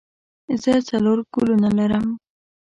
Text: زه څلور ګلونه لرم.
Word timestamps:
زه 0.61 0.71
څلور 0.89 1.17
ګلونه 1.33 1.69
لرم. 1.77 2.07